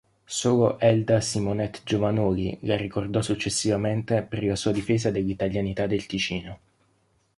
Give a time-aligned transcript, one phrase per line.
[0.25, 6.59] Solo Elda Simonett-Giovanoli la ricordò successivamente per la sua difesa dell'italianità del Ticino.